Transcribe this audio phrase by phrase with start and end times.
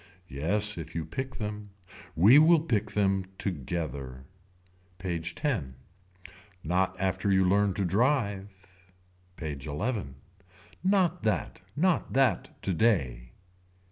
[0.31, 1.69] Yes if you pick them.
[2.15, 4.23] We will pick them together.
[4.97, 5.65] PAGE X.
[6.63, 8.51] Not after you learn to drive.
[9.35, 10.05] PAGE XI.
[10.83, 11.61] Not that.
[11.75, 13.33] Not that today.